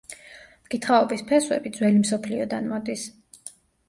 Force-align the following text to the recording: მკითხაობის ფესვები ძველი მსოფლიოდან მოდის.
მკითხაობის 0.69 1.19
ფესვები 1.31 1.71
ძველი 1.75 1.99
მსოფლიოდან 2.05 2.71
მოდის. 2.73 3.05